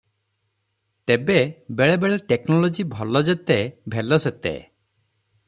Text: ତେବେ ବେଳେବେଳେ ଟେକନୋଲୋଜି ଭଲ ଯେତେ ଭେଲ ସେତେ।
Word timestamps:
ତେବେ 1.11 1.35
ବେଳେବେଳେ 1.81 2.17
ଟେକନୋଲୋଜି 2.33 2.87
ଭଲ 2.95 3.23
ଯେତେ 3.29 3.61
ଭେଲ 3.97 4.21
ସେତେ। 4.27 4.57